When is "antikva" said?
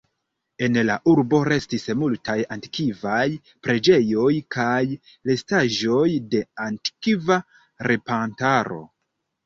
6.69-7.43